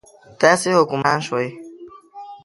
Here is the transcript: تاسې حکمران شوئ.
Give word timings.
تاسې 0.39 0.69
حکمران 0.77 1.19
شوئ. 1.27 1.47